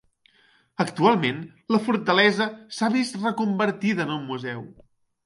Actualment, 0.85 1.43
la 1.75 1.79
fortalesa 1.87 2.47
s'ha 2.79 2.89
vist 2.97 3.21
reconvertida 3.27 4.07
en 4.09 4.15
un 4.17 4.25
museu. 4.31 4.65